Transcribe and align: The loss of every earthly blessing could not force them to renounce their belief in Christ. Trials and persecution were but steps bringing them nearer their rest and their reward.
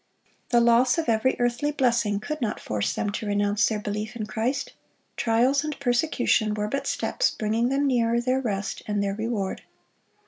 The 0.49 0.61
loss 0.61 0.97
of 0.97 1.07
every 1.07 1.35
earthly 1.39 1.71
blessing 1.71 2.19
could 2.19 2.41
not 2.41 2.59
force 2.59 2.91
them 2.95 3.11
to 3.11 3.27
renounce 3.27 3.67
their 3.67 3.77
belief 3.77 4.15
in 4.15 4.25
Christ. 4.25 4.73
Trials 5.15 5.63
and 5.63 5.79
persecution 5.79 6.55
were 6.55 6.67
but 6.67 6.87
steps 6.87 7.29
bringing 7.29 7.69
them 7.69 7.85
nearer 7.85 8.19
their 8.19 8.41
rest 8.41 8.81
and 8.87 9.03
their 9.03 9.13
reward. 9.13 9.61